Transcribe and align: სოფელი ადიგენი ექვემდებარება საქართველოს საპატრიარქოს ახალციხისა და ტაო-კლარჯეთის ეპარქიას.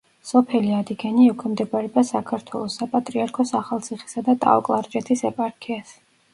სოფელი 0.27 0.71
ადიგენი 0.77 1.25
ექვემდებარება 1.33 2.03
საქართველოს 2.09 2.79
საპატრიარქოს 2.81 3.55
ახალციხისა 3.63 4.27
და 4.31 4.39
ტაო-კლარჯეთის 4.49 5.27
ეპარქიას. 5.35 5.97